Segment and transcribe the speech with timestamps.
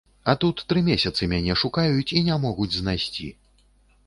[0.23, 3.31] А тут тры месяцы мяне шукаюць і не могуць знайсці.